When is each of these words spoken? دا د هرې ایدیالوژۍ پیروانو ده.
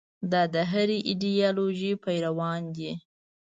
دا 0.31 0.41
د 0.53 0.55
هرې 0.71 0.97
ایدیالوژۍ 1.09 1.91
پیروانو 2.03 2.69
ده. 2.77 2.91